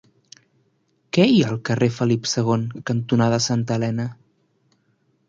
[1.17, 4.07] Què hi ha al carrer Felip II cantonada Santa Elena?